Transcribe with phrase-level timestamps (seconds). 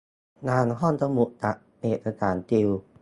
[0.49, 2.69] งานห้องสมุด จัดเอกสาร ติว